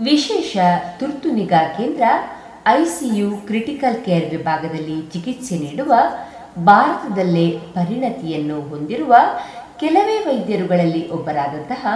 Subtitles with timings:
[0.00, 0.56] ವಿಶೇಷ
[0.98, 2.02] ತುರ್ತು ನಿಗಾ ಕೇಂದ್ರ
[2.66, 5.94] ಐಸಿಯು ಕ್ರಿಟಿಕಲ್ ಕೇರ್ ವಿಭಾಗದಲ್ಲಿ ಚಿಕಿತ್ಸೆ ನೀಡುವ,
[6.58, 9.14] ಭಾರತದಲ್ಲೇ ಪರಿಣತಿಯನ್ನು ಹೊಂದಿರುವ
[9.80, 11.86] ಕೆಲವೇ ವೈದ್ಯರುಗಳಲ್ಲಿ ಒಬ್ಬರಾದಂತಹ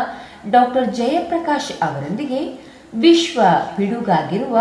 [0.51, 2.41] ಡಾಕ್ಟರ್ ಜಯಪ್ರಕಾಶ್ ಅವರೊಂದಿಗೆ
[2.95, 3.41] ವಿಶ್ವ
[3.77, 4.59] ಪಿಡುಗಾಗಿರುವ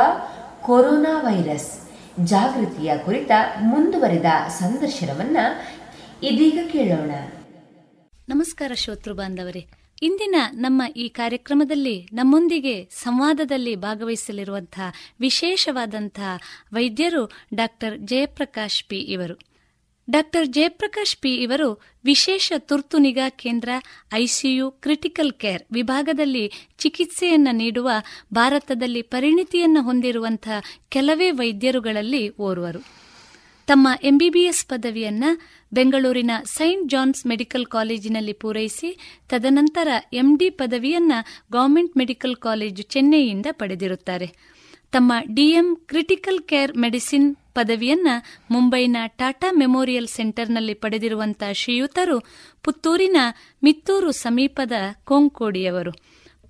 [0.61, 1.71] ಕೊರೋನಾ ವೈರಸ್
[2.25, 3.31] ಜಾಗೃತಿಯ ಕುರಿತ
[3.61, 5.37] ಮುಂದುವರೆದ ಸಂದರ್ಶನವನ್ನ
[6.23, 7.11] ಇದೀಗ ಕೇಳೋಣ.
[8.29, 9.82] ನಮಸ್ಕಾರ ಶ್ರೋತೃ ಬಾಂಧವರೇ.
[10.03, 16.39] ಇಂದಿನ ನಮ್ಮ ಈ ಕಾರ್ಯಕ್ರಮದಲ್ಲಿ ನಮ್ಮೊಂದಿಗೆ ಸಂವಾದದಲ್ಲಿ ಭಾಗವಹಿಸಲಿರುವಂತಹ ವಿಶೇಷವಾದಂತಹ
[16.73, 19.39] ವೈದ್ಯರು ಡಾಕ್ಟರ್ ಜಯಪ್ರಕಾಶ್ ಪಿ ಇವರು.
[20.09, 23.69] ಡಾಕ್ಟರ್ ಜಯಪ್ರಕಾಶ್ ಪಿ ಇವರು ವಿಶೇಷ ತುರ್ತು ನಿಗಾ ಕೇಂದ್ರ,
[24.13, 27.89] ಐಸಿಯು, ಕ್ರಿಟಿಕಲ್ ಕೇರ್ ವಿಭಾಗದಲ್ಲಿ ಚಿಕಿತ್ಸೆಯನ್ನು ನೀಡುವ,
[28.33, 33.02] ಭಾರತದಲ್ಲಿ ಪರಿಣಿತಿಯನ್ನು ಹೊಂದಿರುವಂತಹ ಕೆಲವೇ ವೈದ್ಯರುಗಳಲ್ಲಿ ಓರ್ವರು.
[33.67, 35.23] ತಮ್ಮ ಎಂಬಿಬಿಎಸ್ ಪದವಿಯನ್ನ
[35.73, 38.97] ಬೆಂಗಳೂರಿನ ಸೈಂಟ್ ಜಾನ್ಸ್ ಮೆಡಿಕಲ್ ಕಾಲೇಜಿನಲ್ಲಿ ಪೂರೈಸಿ,
[39.29, 41.11] ತದನಂತರ ಎಂಡಿ ಪದವಿಯನ್ನ
[41.51, 44.27] ಗವರ್ಮೆಂಟ್ ಮೆಡಿಕಲ್ ಕಾಲೇಜು ಚೆನ್ನೈಯಿಂದ ಪಡೆದಿರುತ್ತಾರೆ.
[44.91, 48.07] ತಮ್ಮ ಡಿಎಂ ಕ್ರಿಟಿಕಲ್ ಕೇರ್ ಮೆಡಿಸಿನ್ ಪದವಿಯನ್ನ
[48.51, 52.19] ಮುಂಬೈನ ಟಾಟಾ ಮೆಮೋರಿಯಲ್ ಸೆಂಟರ್ನಲ್ಲಿ ಪಡೆದಿರುವಂತಹ ಶ್ರೀಯುತರು
[52.63, 53.17] ಪುತ್ತೂರಿನ
[53.63, 54.71] ಮಿತ್ತೂರು ಸಮೀಪದ
[55.03, 55.91] ಕೊಂಕೋಡಿಯವರು.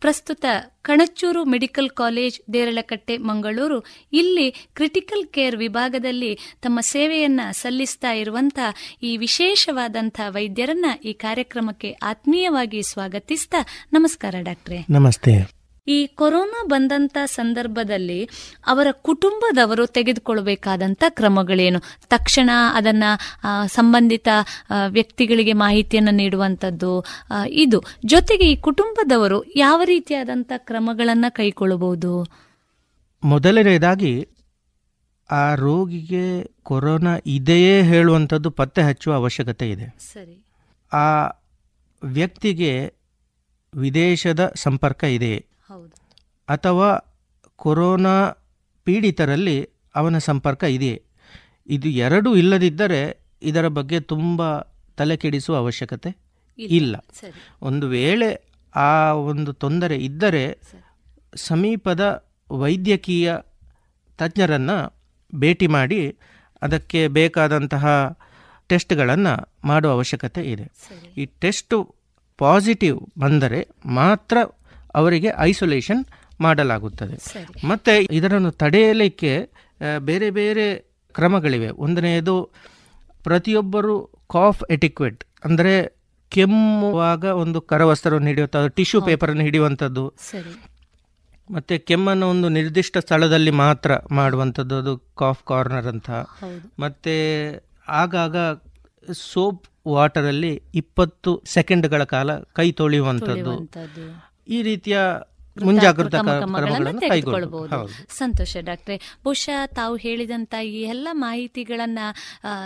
[0.04, 0.46] ಪ್ರಸ್ತುತ
[0.82, 10.30] ಕಣಚೂರು ಮೆಡಿಕಲ್ ಕಾಲೇಜ್, ದೇರಳಕಟ್ಟೆ, ಮಂಗಳೂರು ಇಲ್ಲಿ ಕ್ರಿಟಿಕಲ್ ಕೇರ್ ವಿಭಾಗದಲ್ಲಿ ತಮ್ಮ ಸೇವೆಯನ್ನ ಸಲ್ಲಿಸ್ತಾ ಇರುವಂತಹ ಈ ವಿಶೇಷವಾದಂತಹ
[10.30, 13.58] ವೈದ್ಯರನ್ನ ಈ ಕಾರ್ಯಕ್ರಮಕ್ಕೆ ಆತ್ಮೀಯವಾಗಿ ಸ್ವಾಗತಿಸ್ತಾ
[13.94, 14.86] ನಮಸ್ಕಾರ ಡಾಕ್ಟ್ರೆ.
[14.90, 15.63] ನಮಸ್ತೆ.
[15.88, 18.20] ಈ ಕೊರೋನಾ ಬಂದಂತ ಸಂದರ್ಭದಲ್ಲಿ
[18.68, 21.80] ಅವರ ಕುಟುಂಬದವರು ತೆಗೆದುಕೊಳ್ಳಬೇಕಾದಂತ ಕ್ರಮಗಳೇನು?
[22.08, 23.04] ತಕ್ಷಣ ಅದನ್ನ
[23.66, 24.28] ಸಂಬಂಧಿತ
[24.88, 26.92] ವ್ಯಕ್ತಿಗಳಿಗೆ ಮಾಹಿತಿಯನ್ನು ನೀಡುವಂಥದ್ದು
[27.48, 27.80] ಇದು.
[28.06, 32.14] ಜೊತೆಗೆ ಈ ಕುಟುಂಬದವರು ಯಾವ ರೀತಿಯಾದಂತ ಕ್ರಮಗಳನ್ನ ಕೈಗೊಳ್ಳಬಹುದು
[33.24, 34.14] ಮೊದಲನೇದಾಗಿ
[35.30, 36.26] ಆ ರೋಗಿಗೆ
[36.64, 39.88] ಕೊರೋನಾ ಇದೆಯೇ ಹೇಳುವಂಥದ್ದು ಪತ್ತೆ ಹಚ್ಚುವ ಅವಶ್ಯಕತೆ ಇದೆ.
[40.14, 40.36] ಸರಿ.
[40.92, 41.08] ಆ
[42.04, 42.72] ವ್ಯಕ್ತಿಗೆ
[43.74, 45.40] ವಿದೇಶದ ಸಂಪರ್ಕ ಇದೆಯೇ?
[46.50, 46.90] ಅಥವಾ
[47.56, 48.32] ಕೊರೋನಾ
[48.84, 51.02] ಪೀಡಿತರಲ್ಲಿ ಅವನ ಸಂಪರ್ಕ ಇದೆಯೇ?
[51.68, 54.60] ಇದು ಎರಡೂ ಇಲ್ಲದಿದ್ದರೆ ಇದರ ಬಗ್ಗೆ ತುಂಬ
[54.98, 56.10] ತಲೆ ಕೆಡಿಸುವ ಅವಶ್ಯಕತೆ
[56.58, 56.96] ಇಲ್ಲ.
[57.62, 58.30] ಒಂದು ವೇಳೆ
[58.76, 60.58] ಆ ಒಂದು ತೊಂದರೆ ಇದ್ದರೆ
[61.36, 63.36] ಸಮೀಪದ ವೈದ್ಯಕೀಯ
[64.18, 64.78] ತಜ್ಞರನ್ನು
[65.36, 66.18] ಭೇಟಿ ಮಾಡಿ
[66.62, 67.86] ಅದಕ್ಕೆ ಬೇಕಾದಂತಹ
[68.68, 69.34] ಟೆಸ್ಟ್ಗಳನ್ನು
[69.68, 70.64] ಮಾಡುವ ಅವಶ್ಯಕತೆ ಇದೆ.
[71.18, 71.96] ಈ ಟೆಸ್ಟು
[72.38, 74.38] ಪಾಸಿಟಿವ್ ಬಂದರೆ ಮಾತ್ರ
[74.96, 76.02] ಅವರಿಗೆ ಐಸೋಲೇಷನ್
[76.42, 77.16] ಮಾಡಲಾಗುತ್ತದೆ.
[77.68, 79.34] ಮತ್ತು ಇದರನ್ನು ತಡೆಯಲಿಕ್ಕೆ
[80.00, 80.66] ಬೇರೆ ಬೇರೆ
[81.16, 81.70] ಕ್ರಮಗಳಿವೆ.
[81.86, 82.36] ಒಂದನೆಯದು
[83.24, 83.96] ಪ್ರತಿಯೊಬ್ಬರು
[84.30, 85.74] ಕಾಫ್ ಎಟಿಕ್ವೆಟ್ ಅಂದರೆ
[86.32, 90.06] ಕೆಮ್ಮುವಾಗ ಒಂದು ಕರವಸ್ತ್ರವನ್ನು ಹಿಡಿಯುವಂಥದ್ದು ಟಿಶ್ಯೂ ಪೇಪರನ್ನು ಹಿಡಿಯುವಂಥದ್ದು.
[91.50, 96.10] ಮತ್ತು ಕೆಮ್ಮನ್ನು ಒಂದು ನಿರ್ದಿಷ್ಟ ಸ್ಥಳದಲ್ಲಿ ಮಾತ್ರ ಮಾಡುವಂಥದ್ದು ಅದು ಕಾಫ್ ಕಾರ್ನರ್ ಅಂತ.
[96.84, 97.14] ಮತ್ತು
[98.02, 98.36] ಆಗಾಗ
[99.14, 103.56] ಸೋಪ್ ವಾಟರಲ್ಲಿ ಇಪ್ಪತ್ತು ಸೆಕೆಂಡ್ಗಳ ಕಾಲ ಕೈ ತೊಳೆಯುವಂಥದ್ದು.
[104.48, 104.98] ಈ ರೀತಿಯ
[105.64, 108.16] ಮುಂಜಾಗ್ರತಾ ಕ್ರಮಗಳನ್ನು ತೆಗೆದುಕೊಳ್ಳಬಹುದು.
[108.18, 112.00] ಸಂತೋಷ ಡಾಕ್ಟ್ರೆ ಬಹುಶಃ ತಾವು ಹೇಳಿದಂತ ಈ ಎಲ್ಲ ಮಾಹಿತಿಗಳನ್ನ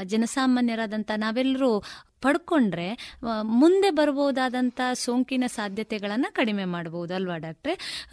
[0.04, 1.84] ಜನಸಾಮಾನ್ಯರಾದಂತ ನಾವೆಲ್ಲರೂ
[2.22, 8.04] ಪಡ್ಕೊಂಡ್ರೆ ಮುಂದೆ ಬರಬಹುದಾದಂತ ಸೋಂಕಿನ ಸಾಧ್ಯತೆಗಳನ್ನ ಕಡಿಮೆ ಮಾಡಬಹುದು ಅಲ್ವಾ ಡಾಕ್ಟ್ರೆ?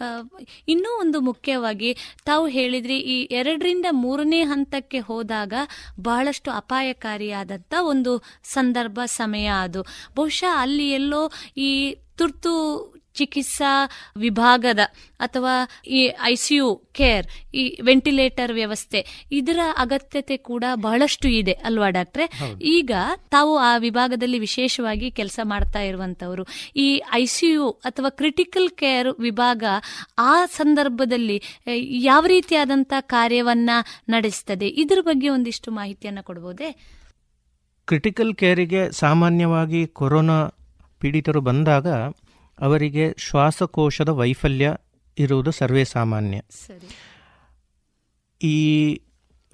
[0.67, 1.93] ಇನ್ನೂ ಒಂದು ಮುಖ್ಯವಾಗಿ
[2.25, 5.53] ತಾವು ಹೇಳಿದ್ರಿ ಈ ಎರಡರಿಂದ ಮೂರನೇ ಹಂತಕ್ಕೆ ಹೋದಾಗ
[5.99, 9.81] ಬಹಳಷ್ಟು ಅಪಾಯಕಾರಿಯಾದಂತ ಒಂದು ಸಂದರ್ಭ ಸಮಯ ಅದು.
[10.15, 13.71] ಬಹುಶಃ ಅಲ್ಲಿ ಎಲ್ಲೋ ಈ ತುರ್ತು ಚಿಕಿತ್ಸಾ
[14.17, 14.81] ವಿಭಾಗದ
[15.19, 15.53] ಅಥವಾ
[15.91, 18.99] ಈ ಐಸಿಯು ಕೇರ್ ಈ ವೆಂಟಿಲೇಟರ್ ವ್ಯವಸ್ಥೆ
[19.31, 22.25] ಇದರ ಅಗತ್ಯತೆ ಕೂಡ ಬಹಳಷ್ಟು ಇದೆ ಅಲ್ವಾ ಡಾಕ್ಟ್ರೆ?
[22.71, 22.91] ಈಗ
[23.29, 26.43] ತಾವು ಆ ವಿಭಾಗದಲ್ಲಿ ವಿಶೇಷವಾಗಿ ಕೆಲಸ ಮಾಡ್ತಾ ಇರುವಂತವರು
[26.75, 29.63] ಈ ಐಸಿಯು ಅಥವಾ ಕ್ರಿಟಿಕಲ್ ಕೇರ್ ವಿಭಾಗ
[30.25, 31.37] ಆ ಸಂದರ್ಭದಲ್ಲಿ
[32.03, 33.69] ಯಾವ ರೀತಿಯಾದಂತ ಕಾರ್ಯವನ್ನ
[34.09, 34.67] ನಡೆಸ್ತದೆ?
[34.83, 36.69] ಇದ್ರ ಬಗ್ಗೆ ಒಂದಿಷ್ಟು ಮಾಹಿತಿಯನ್ನ ಕೊಡಬಹುದೇ
[37.87, 40.37] ಕ್ರಿಟಿಕಲ್ ಕೇರಿಗೆ ಸಾಮಾನ್ಯವಾಗಿ ಕೊರೋನಾ
[41.01, 41.87] ಪೀಡಿತರು ಬಂದಾಗ
[42.59, 44.75] ಅವರಿಗೆ ಶ್ವಾಸಕೋಶದ ವೈಫಲ್ಯ
[45.17, 46.41] ಇರುವುದು ಸರ್ವೇ ಸಾಮಾನ್ಯ.
[48.41, 48.95] ಈ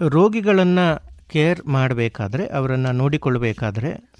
[0.08, 4.12] ರೋಗಿಗಳನ್ನು ಕೇರ್ ಮಾಡಬೇಕಾದ್ರೆ ಅವರನ್ನು ನೋಡಿಕೊಳ್ಳಬೇಕಾದ್ರೆ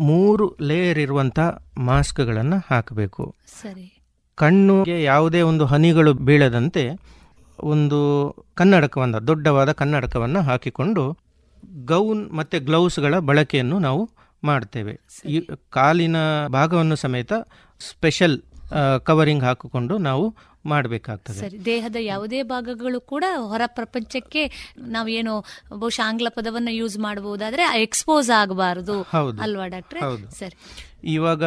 [0.00, 1.38] ಮೂರು ಲೇಯರ್ ಇರುವಂಥ
[1.78, 3.34] ಮಾಸ್ಕ್ಗಳನ್ನು ಹಾಕಬೇಕು.
[3.62, 4.02] ಸರಿ.
[4.34, 6.90] ಕಣ್ಣುಗೆ ಯಾವುದೇ ಒಂದು ಹನಿಗಳು ಬೀಳದಂತೆ
[7.58, 11.18] ಒಂದು ಕನ್ನಡಕವನ್ನು ದೊಡ್ಡವಾದ ಕನ್ನಡಕವನ್ನು ಹಾಕಿಕೊಂಡು
[11.84, 14.10] ಗೌನ್ ಮತ್ತು ಗ್ಲೌಸ್ಗಳ ಬಳಕೆಯನ್ನು ನಾವು
[14.44, 15.00] ಮಾಡ್ತೇವೆ.
[15.26, 16.16] ಈ ಕಾಲಿನ
[16.46, 17.32] ಭಾಗವನ್ನು ಸಮೇತ
[17.80, 18.42] ಸ್ಪೆಷಲ್
[19.04, 21.38] ಕವರಿಂಗ್ ಹಾಕಿಕೊಂಡು ನಾವು ಮಾಡಬೇಕಾಗ್ತದೆ.
[21.38, 21.64] ಸರಿ.
[21.64, 25.44] ದೇಹದ ಯಾವುದೇ ಭಾಗಗಳು ಕೂಡ ಹೊರ ಪ್ರಪಂಚಕ್ಕೆ ನಾವು ಏನು
[25.74, 29.02] ಬಹುಶಃ ಆಂಗ್ಲ ಪದವನ್ನ ಯೂಸ್ ಮಾಡಬಹುದಾದ್ರೆ ಎಕ್ಸ್ಪೋಸ್ ಆಗಬಾರದು.
[29.02, 29.42] ಹೌದು.
[29.42, 30.00] ಅಲ್ವಾ ಡಾಕ್ಟ್ರೆ.
[30.38, 30.56] ಸರಿ.
[31.04, 31.42] ಇವಾಗ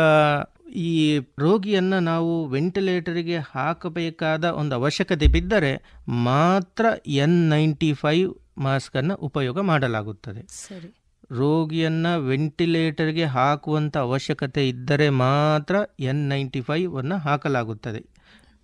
[0.75, 10.47] ಈ ರೋಗಿಯನ್ನು ನಾವು ವೆಂಟಿಲೇಟರ್ಗೆ ಹಾಕಬೇಕಾದ ಒಂದು ಅವಶ್ಯಕತೆ ಬಿದ್ದರೆ ಮಾತ್ರ ಎನ್ ನೈಂಟಿ ಫೈವ್ ಮಾಸ್ಕನ್ನು ಉಪಯೋಗ ಮಾಡಲಾಗುತ್ತದೆ.
[10.47, 11.02] ಸರಿ.
[11.31, 18.01] ರೋಗಿಯನ್ನು ವೆಂಟಿಲೇಟರ್ಗೆ ಹಾಕುವಂಥ ಅವಶ್ಯಕತೆ ಇದ್ದರೆ ಮಾತ್ರ ಎನ್ ನೈಂಟಿ ಫೈವ್ ಅನ್ನು ಹಾಕಲಾಗುತ್ತದೆ.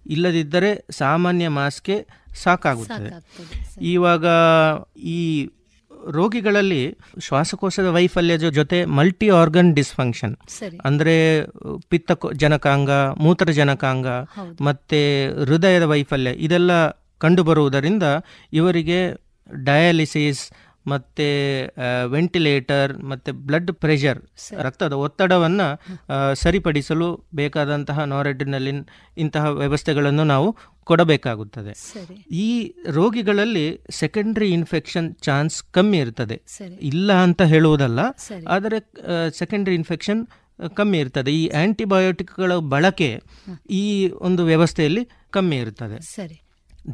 [0.05, 1.95] ಇಲ್ಲದಿದ್ದರೆ ಸಾಮಾನ್ಯ ಮಾಸ್ಕೆ
[2.43, 3.09] ಸಾಕಾಗುತ್ತದೆ.
[3.81, 4.25] ಇವಾಗ
[5.17, 5.49] ಈ
[6.11, 10.35] ರೋಗಿಗಳಲ್ಲಿ ಶ್ವಾಸಕೋಶದ ವೈಫಲ್ಯದ ಜೊತೆ ಮಲ್ಟಿ ಆರ್ಗನ್ ಡಿಸ್ಫಂಕ್ಷನ್
[10.85, 11.15] ಅಂದರೆ
[11.89, 14.07] ಪಿತ್ತ ಜನಕಾಂಗ ಮೂತ್ರಜನಕಾಂಗ.
[14.61, 16.71] ಮತ್ತೆ ಹೃದಯದ ವೈಫಲ್ಯ ಇದೆಲ್ಲ
[17.17, 18.03] ಕಂಡುಬರುವುದರಿಂದ
[18.53, 18.99] ಇವರಿಗೆ
[19.49, 20.43] ಡಯಾಲಿಸಿಸ್
[20.87, 21.27] ಮತ್ತೆ
[22.05, 24.19] ವೆಂಟಿಲೇಟರ್ ಮತ್ತೆ ಬ್ಲಡ್ ಪ್ರೆಷರ್
[24.57, 25.67] ರಕ್ತದ ಒತ್ತಡವನ್ನು
[26.33, 28.85] ಸರಿಪಡಿಸಲು ಬೇಕಾದಂತಹ ನಾರೆಡ್ರಿನಲಿನ್
[29.17, 31.73] ಇಂತಹ ವ್ಯವಸ್ಥೆಗಳನ್ನು ನಾವು ಕೊಡಬೇಕಾಗುತ್ತದೆ.
[32.31, 36.41] ಈ ರೋಗಿಗಳಲ್ಲಿ ಸೆಕೆಂಡ್ರಿ ಇನ್ಫೆಕ್ಷನ್ ಚಾನ್ಸ್ ಕಮ್ಮಿ ಇರ್ತದೆ.
[36.81, 37.99] ಇಲ್ಲ ಅಂತ ಹೇಳುವುದಲ್ಲ
[38.47, 38.79] ಆದರೆ
[39.37, 40.27] ಸೆಕೆಂಡ್ರಿ ಇನ್ಫೆಕ್ಷನ್
[40.75, 41.33] ಕಮ್ಮಿ ಇರ್ತದೆ.
[41.33, 43.21] ಈ ಆಂಟಿಬಯೋಟಿಕ್ಗಳ ಬಳಕೆ
[43.69, 46.01] ಈ ಒಂದು ವ್ಯವಸ್ಥೆಯಲ್ಲಿ ಕಮ್ಮಿ ಇರ್ತದೆ.
[46.01, 46.41] ಸರಿ.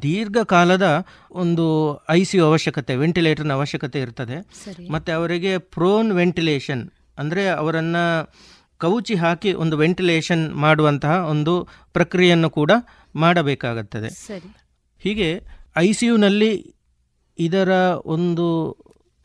[0.02, 1.66] ದೀರ್ಘಕಾಲದ ಒಂದು
[2.10, 4.38] ಐ ಸಿ ಯು ಅವಶ್ಯಕತೆ ವೆಂಟಿಲೇಟರ್ನ ಅವಶ್ಯಕತೆ ಇರ್ತದೆ.
[4.92, 8.34] ಮತ್ತು ಅವರಿಗೆ ಪ್ರೋನ್ ವೆಂಟಿಲೇಷನ್ ಅಂದರೆ ಅವರನ್ನು
[8.78, 12.72] ಕವುಚಿ ಹಾಕಿ ಒಂದು ವೆಂಟಿಲೇಷನ್ ಮಾಡುವಂತಹ ಒಂದು ಪ್ರಕ್ರಿಯೆಯನ್ನು ಕೂಡ
[13.16, 14.10] ಮಾಡಬೇಕಾಗುತ್ತದೆ.
[15.00, 15.42] ಹೀಗೆ
[15.76, 16.76] ಐ ಸಿ ಯುನಲ್ಲಿ
[17.40, 17.70] ಇದರ
[18.06, 18.48] ಒಂದು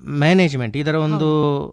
[0.08, 1.28] ಮ್ಯಾನೇಜ್ಮೆಂಟ್ ಇದರ ಒಂದು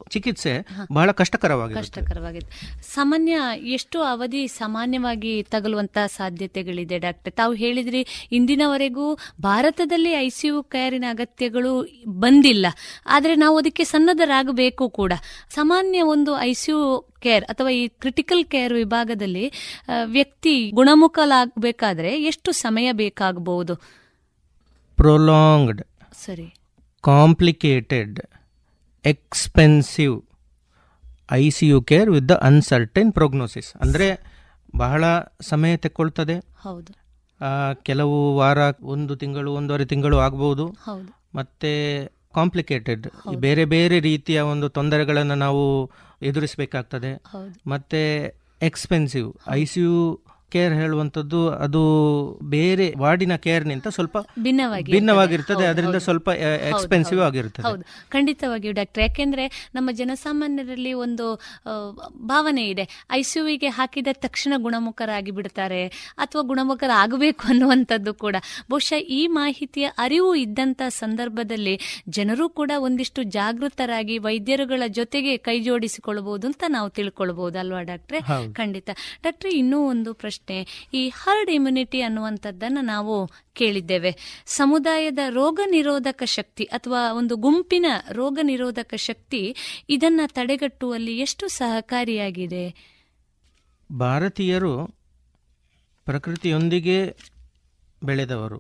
[0.10, 2.48] ಚಿಕಿತ್ಸೆ ಬಹಳ ಕಷ್ಟಕರವಾಗಿದೆ ಕಷ್ಟಕರವಾಗಿದೆ
[2.94, 7.34] ಸಾಮಾನ್ಯ ಎಷ್ಟು ಅವಧಿ ಸಾಮಾನ್ಯವಾಗಿ ತಗಲುವಂತ ಸಾಧ್ಯತೆಗಳಿದೆ ಡಾಕ್ಟರ್?
[7.34, 12.66] ತಾವು ಹೇಳಿದ್ರಿ ಇಂದಿನವರೆಗೂ ಭಾರತದಲ್ಲಿ ಐಸಿಯು ಕೇರಿನ ಅಗತ್ಯಗಳು ಬಂದಿಲ್ಲ.
[13.06, 15.14] ಆದರೆ ನಾವು ಅದಕ್ಕೆ ಸನ್ನದ್ಧರಾಗಬೇಕು ಕೂಡ.
[15.50, 19.52] ಸಾಮಾನ್ಯ ಒಂದು ಐಸಿಯು ಕೇರ್ ಅಥವಾ ಈ ಕ್ರಿಟಿಕಲ್ ಕೇರ್ ವಿಭಾಗದಲ್ಲಿ
[20.06, 23.76] ವ್ಯಕ್ತಿ ಗುಣಮುಖಲಾಗಬೇಕಾದ್ರೆ ಎಷ್ಟು ಸಮಯ ಬೇಕಾಗಬಹುದು
[24.96, 25.82] ಪ್ರೊಲಾಂಗ್ಡ್
[26.26, 26.54] ಸರಿ.
[27.08, 28.20] Complicated
[29.06, 30.22] expensive
[31.32, 34.08] I C U care with the uncertain prognosis ಅಂದರೆ
[34.76, 35.04] ಬಹಳ
[35.42, 36.36] ಸಮಯ ತೆಕ್ಕೊಳ್ತದೆ.
[36.60, 36.92] ಹೌದು.
[37.84, 40.66] ಕೆಲವು ವಾರ ಒಂದು ತಿಂಗಳು ಒಂದೂವರೆ ತಿಂಗಳು ಆಗ್ಬೋದು.
[41.36, 41.72] ಮತ್ತೆ
[42.36, 47.12] ಕಾಂಪ್ಲಿಕೇಟೆಡ್ ಬೇರೆ ಬೇರೆ ರೀತಿಯ ಒಂದು ತೊಂದರೆಗಳನ್ನು ನಾವು ಎದುರಿಸಬೇಕಾಗ್ತದೆ.
[47.68, 48.02] ಮತ್ತೆ
[48.62, 50.20] expensive I C U
[50.52, 51.82] care ಹೇಳುವಂತದ್ದು ಅದು
[52.50, 56.28] ಬೇರೆ ವಾರ್ಡಿನ ಕೇರ್ನಿಂತ ಸ್ವಲ್ಪ ಭಿನ್ನವಾಗಿ ಭಿನ್ನವಾಗಿರ್ತದೆ ಅದರಿಂದ ಸ್ವಲ್ಪ
[56.70, 57.84] ಎಕ್ಸ್ಪೆನ್ಸಿವ್ ಆಗಿರುತ್ತದೆ ಹೌದು.
[58.10, 59.02] ಖಂಡಿತವಾಗಿಯೂ ಡಾಕ್ಟರ್.
[59.04, 59.46] ಯಾಕೆಂದ್ರೆ
[59.76, 61.26] ನಮ್ಮ ಜನಸಾಮಾನ್ಯರಲ್ಲಿ ಒಂದು
[62.28, 62.86] ಭಾವನೆ ಇದೆ.
[63.12, 65.82] ಐಸಿಯುವಿಗೆ ಹಾಕಿದ ತಕ್ಷಣ ಗುಣಮುಖರಾಗಿ ಬಿಡ್ತಾರೆ
[66.18, 68.36] ಅಥವಾ ಗುಣಮುಖರಾಗಬೇಕು ಅನ್ನುವಂಥದ್ದು ಕೂಡ.
[68.70, 71.76] ಬಹುಶಃ ಈ ಮಾಹಿತಿಯ ಅರಿವು ಇದ್ದಂತ ಸಂದರ್ಭದಲ್ಲಿ
[72.10, 78.22] ಜನರು ಕೂಡ ಒಂದಿಷ್ಟು ಜಾಗೃತರಾಗಿ ವೈದ್ಯರುಗಳ ಜೊತೆಗೆ ಕೈ ಜೋಡಿಸಿಕೊಳ್ಳಬಹುದು ಅಂತ ನಾವು ತಿಳ್ಕೊಳ್ಬಹುದು ಅಲ್ವಾ ಡಾಕ್ಟ್ರೆ
[78.54, 78.90] ಖಂಡಿತ.
[79.24, 80.36] ಡಾಕ್ಟ್ರೆ ಇನ್ನೂ ಒಂದು ಪ್ರಶ್ನೆ
[80.94, 84.44] ಈ ಹರ್ಡ್ ಇಮ್ಯುನಿಟಿ ಅನ್ನುವಂಥದ್ದನ್ನು ನಾವು ಕೇಳಿದ್ದೇವೆ.
[84.46, 89.56] ಸಮುದಾಯದ ರೋಗ ನಿರೋಧಕ ಶಕ್ತಿ ಅಥವಾ ಒಂದು ಗುಂಪಿನ ರೋಗ ನಿರೋಧಕ ಶಕ್ತಿ
[89.90, 92.98] ಇದನ್ನು ತಡೆಗಟ್ಟುವಲ್ಲಿ ಎಷ್ಟು ಸಹಕಾರಿಯಾಗಿದೆ?
[93.98, 94.88] ಭಾರತೀಯರು
[96.06, 97.18] ಪ್ರಕೃತಿಯೊಂದಿಗೆ
[98.04, 98.60] ಬೆಳೆದವರು.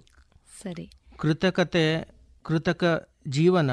[0.61, 0.89] ಸರಿ.
[1.17, 2.07] ಕೃತಕತೆ
[2.43, 3.71] ಕೃತಕ ಜೀವನ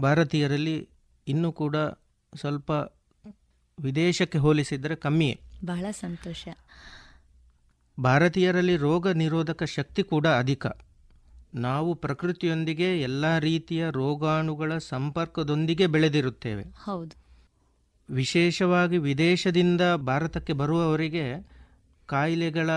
[0.00, 0.88] ಭಾರತೀಯರಲ್ಲಿ
[1.28, 1.76] ಇನ್ನೂ ಕೂಡ
[2.36, 2.70] ಸ್ವಲ್ಪ
[3.80, 6.48] ವಿದೇಶಕ್ಕೆ ಹೋಲಿಸಿದರೆ ಕಮ್ಮಿಯೇ ಬಹಳ ಸಂತೋಷ.
[8.00, 10.66] ಭಾರತೀಯರಲ್ಲಿ ರೋಗ ನಿರೋಧಕ ಶಕ್ತಿ ಕೂಡ ಅಧಿಕ.
[11.54, 16.62] ನಾವು ಪ್ರಕೃತಿಯೊಂದಿಗೆ ಎಲ್ಲ ರೀತಿಯ ರೋಗಾಣುಗಳ ಸಂಪರ್ಕದೊಂದಿಗೆ ಬೆಳೆದಿರುತ್ತೇವೆ.
[16.62, 17.20] ಹೌದು.
[18.10, 21.50] ವಿಶೇಷವಾಗಿ ವಿದೇಶದಿಂದ ಭಾರತಕ್ಕೆ ಬರುವವರಿಗೆ
[22.06, 22.70] ಕಾಯಿಲೆಗಳ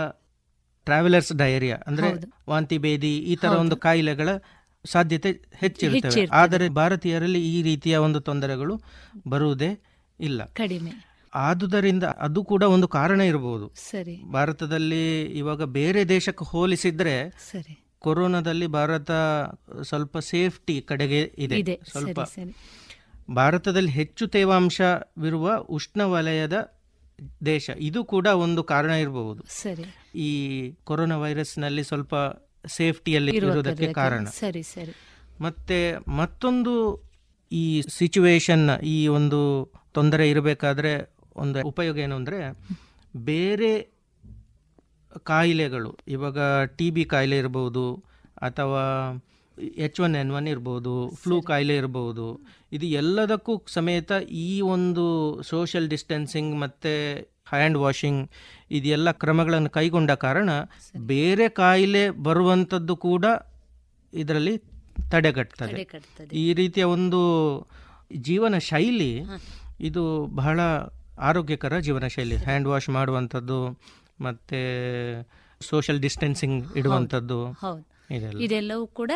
[0.85, 2.07] ಟ್ರಾವೆಲರ್ಸ್ ಡಯರಿಯಾ ಅಂದ್ರೆ.
[2.49, 4.29] ವಾಂತಿ ಭೇದಿ ಈ ತರ ಒಂದು ಕಾಯಿಲೆಗಳ
[4.85, 6.25] ಸಾಧ್ಯತೆ ಹೆಚ್ಚಿರುತ್ತದೆ.
[6.31, 8.81] ಆದರೆ ಭಾರತೀಯರಲ್ಲಿ ಈ ರೀತಿಯ ಒಂದು ತೊಂದರೆಗಳು
[9.27, 9.79] ಬರುವುದೇ
[10.19, 10.45] ಇಲ್ಲ.
[10.45, 11.12] ಕಡಿಮೆ.
[11.33, 13.71] ಆದುದರಿಂದ ಅದು ಕೂಡ ಒಂದು ಕಾರಣ ಇರಬಹುದು.
[13.75, 14.31] ಸರಿ.
[14.31, 17.85] ಭಾರತದಲ್ಲಿ ಇವಾಗ ಬೇರೆ ದೇಶಕ್ಕೆ ಹೋಲಿಸಿದ್ರೆ ಸರಿ.
[17.99, 19.11] ಕೊರೋನಾದಲ್ಲಿ ಭಾರತ
[19.81, 21.79] ಸ್ವಲ್ಪ ಸೇಫ್ಟಿ ಕಡೆಗೆ ಇದೆ.
[21.91, 22.19] ಸ್ವಲ್ಪ
[23.31, 26.71] ಭಾರತದಲ್ಲಿ ಹೆಚ್ಚು ತೇವಾಂಶವಿರುವ ಉಷ್ಣವಲಯದ
[27.45, 27.69] ದೇಶ.
[27.77, 29.43] ಇದು ಕೂಡ ಒಂದು ಕಾರಣ ಇರಬಹುದು.
[29.49, 30.19] ಸರಿ.
[30.19, 32.15] ಈ ಕೊರೋನಾ ವೈರಸ್ನಲ್ಲಿ ಸ್ವಲ್ಪ
[32.67, 34.23] ಸೇಫ್ಟಿಯಲ್ಲಿ ಇರುವುದಕ್ಕೆ ಕಾರಣ.
[34.23, 34.95] ಸರಿ ಸರಿ.
[35.41, 37.03] ಮತ್ತೆ ಮತ್ತೊಂದು
[37.51, 42.39] ಈ ಸಿಚುವೇಶನ್ ಈ ಒಂದು ತೊಂದರೆ ಇರಬೇಕಾದ್ರೆ ಒಂದು ಉಪಯೋಗ ಏನು ಅಂದರೆ
[43.13, 43.71] ಬೇರೆ
[45.25, 46.39] ಕಾಯಿಲೆಗಳು ಇವಾಗ
[46.77, 47.85] ಟಿ ಬಿ ಕಾಯಿಲೆ ಇರ್ಬೋದು
[48.37, 48.83] ಅಥವಾ
[49.77, 52.27] ಎಚ್ ಒನ್ ಎನ್ ಒನ್ ಇರ್ಬೋದು ಫ್ಲೂ ಕಾಯಿಲೆ ಇರ್ಬೋದು
[52.71, 55.03] ಇದು ಎಲ್ಲದಕ್ಕೂ ಸಮೇತ ಈ ಒಂದು
[55.41, 56.93] ಸೋಷಿಯಲ್ ಡಿಸ್ಟೆನ್ಸಿಂಗ್ ಮತ್ತು
[57.47, 58.21] ಹ್ಯಾಂಡ್ ವಾಷಿಂಗ್
[58.71, 60.49] ಇದೆಲ್ಲ ಕ್ರಮಗಳನ್ನು ಕೈಗೊಂಡ ಕಾರಣ
[60.95, 63.25] ಬೇರೆ ಕಾಯಿಲೆ ಬರುವಂಥದ್ದು ಕೂಡ
[64.13, 64.55] ಇದರಲ್ಲಿ
[65.11, 65.83] ತಡೆಗಟ್ತದೆ.
[66.33, 67.21] ಈ ರೀತಿಯ ಒಂದು
[68.21, 69.11] ಜೀವನ ಶೈಲಿ
[69.79, 70.03] ಇದು
[70.35, 70.59] ಬಹಳ
[71.19, 72.35] ಆರೋಗ್ಯಕರ ಜೀವನ ಶೈಲಿ.
[72.35, 73.79] ಹ್ಯಾಂಡ್ ವಾಶ್ ಮಾಡುವಂಥದ್ದು
[74.21, 74.59] ಮತ್ತೆ
[75.61, 77.47] ಸೋಷಲ್ ಡಿಸ್ಟೆನ್ಸಿಂಗ್ ಇಡುವಂಥದ್ದು.
[78.41, 79.11] ಇದೆಲ್ಲವೂ ಕೂಡ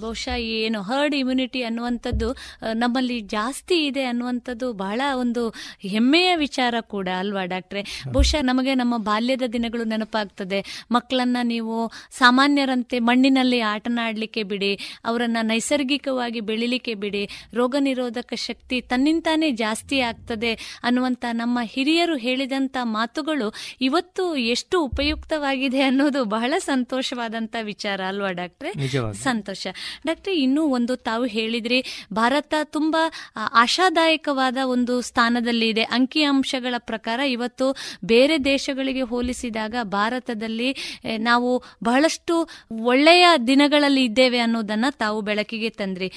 [0.00, 2.28] ಬಹುಶಃ ಏನು ಹರ್ಡ್ ಇಮ್ಯುನಿಟಿ ಅನ್ನುವಂಥದ್ದು
[2.74, 5.42] ನಮ್ಮಲ್ಲಿ ಜಾಸ್ತಿ ಇದೆ ಅನ್ನುವಂಥದ್ದು ಬಹಳ ಒಂದು
[5.82, 7.82] ಹೆಮ್ಮೆಯ ವಿಚಾರ ಕೂಡ ಅಲ್ವಾ ಡಾಕ್ಟ್ರೆ?
[8.08, 10.60] ಬಹುಶಃ ನಮಗೆ ನಮ್ಮ ಬಾಲ್ಯದ ದಿನಗಳು ನೆನಪಾಗ್ತದೆ.
[10.90, 11.76] ಮಕ್ಕಳನ್ನ ನೀವು
[12.18, 14.72] ಸಾಮಾನ್ಯರಂತೆ ಮಣ್ಣಿನಲ್ಲಿ ಆಟನಾಡಲಿಕ್ಕೆ ಬಿಡಿ
[15.04, 17.22] ಅವರನ್ನ ನೈಸರ್ಗಿಕವಾಗಿ ಬೆಳಿಲಿಕ್ಕೆ ಬಿಡಿ
[17.54, 23.48] ರೋಗ ನಿರೋಧಕ ಶಕ್ತಿ ತನ್ನಿಂತಾನೇ ಜಾಸ್ತಿ ಆಗ್ತದೆ ಅನ್ನುವಂತ ನಮ್ಮ ಹಿರಿಯರು ಹೇಳಿದಂತ ಮಾತುಗಳು
[23.80, 28.72] ಇವತ್ತು ಎಷ್ಟು ಉಪಯುಕ್ತವಾಗಿದೆ ಅನ್ನೋದು ಬಹಳ ಸಂತೋಷವಾದಂಥ ವಿಚಾರ ಅಲ್ವಾ ಡಾಕ್ಟ್ರೆ.
[28.76, 29.66] ನಿಜವಾಗಿ ಸಂತೋಷ.
[30.06, 35.82] ಡಾಕ್ಟ್ರೆ ಇನ್ನೂ ಒಂದು ತಾವು ಹೇಳಿದ್ರಿ ಭಾರತ ತುಂಬಾ ಆಶಾದಾಯಕವಾದ ಒಂದು ಸ್ಥಾನದಲ್ಲಿ ಇದೆ.
[35.82, 45.70] ಅಂಕಿಅಂಶಗಳ ಪ್ರಕಾರ ಇವತ್ತು ಬೇರೆ ದೇಶಗಳಿಗೆ ಹೋಲಿಸಿದಾಗ ಭಾರತದಲ್ಲಿ ನಾವು ಬಹಳಷ್ಟು ಒಳ್ಳೆಯ ದಿನಗಳಲ್ಲಿ ಇದ್ದೇವೆ ಅನ್ನೋದನ್ನ ತಾವು ಬೆಳಕಿಗೆ
[45.70, 46.12] ತಂದ್ರಿ.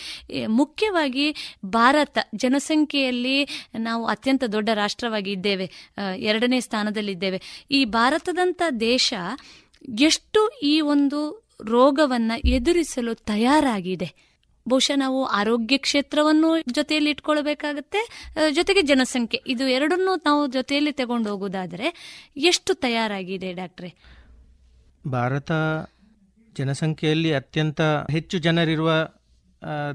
[0.47, 1.35] ಮುಖ್ಯವಾಗಿ
[1.65, 5.71] ಭಾರತ ಜನಸಂಖ್ಯೆಯಲ್ಲಿ ನಾವು ಅತ್ಯಂತ ದೊಡ್ಡ ರಾಷ್ಟ್ರವಾಗಿ ಇದ್ದೇವೆ.
[6.17, 7.41] ಎರಡನೇ ಸ್ಥಾನದಲ್ಲಿದ್ದೇವೆ.
[7.71, 9.13] ಈ ಭಾರತದಂತ ದೇಶ
[9.99, 14.35] ಎಷ್ಟು ಈ ಒಂದು ರೋಗವನ್ನ ಎದುರಿಸಲು ತಯಾರಾಗಿದೆ.
[14.69, 18.31] ಬಹುಶಃ ನಾವು ಆರೋಗ್ಯ ಕ್ಷೇತ್ರವನ್ನು ಜೊತೆಯಲ್ಲಿ ಇಟ್ಕೊಳ್ಬೇಕಾಗತ್ತೆ.
[18.51, 19.41] ಜೊತೆಗೆ ಜನಸಂಖ್ಯೆ.
[19.47, 21.87] ಇದು ಎರಡನ್ನೂ ನಾವು ಜೊತೆಯಲ್ಲಿ ತಗೊಂಡು ಹೋಗೋದಾದರೆ
[22.37, 23.93] ಎಷ್ಟು ತಯಾರಾಗಿದೆ ಡಾಕ್ಟ್ರೆ?
[25.07, 25.51] ಭಾರತ
[26.57, 29.09] ಜನಸಂಖ್ಯೆಯಲ್ಲಿ ಅತ್ಯಂತ ಹೆಚ್ಚು ಜನರಿರುವ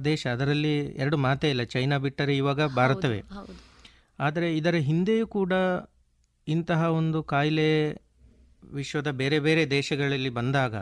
[0.05, 0.27] ದೇಶ.
[0.27, 1.63] ಅದರಲ್ಲಿ ಎರಡು ಮಾತೇ ಇಲ್ಲ.
[1.63, 3.23] ಚೈನಾ ಬಿಟ್ಟರೆ ಇವಾಗ ಭಾರತವೇ.
[4.21, 5.53] ಆದರೆ ಇದರ ಹಿಂದೆಯೂ ಕೂಡ
[6.49, 7.71] ಇಂತಹ ಒಂದು ಕಾಯಿಲೆ
[8.65, 10.75] ವಿಶ್ವದ ಬೇರೆ ಬೇರೆ ದೇಶಗಳಲ್ಲಿ ಬಂದಾಗ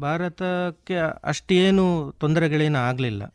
[0.00, 3.34] ಭಾರತಕ್ಕೆ ಅಷ್ಟೇನು ತೊಂದರೆಗಳೇನು ಆಗಲಿಲ್ಲ.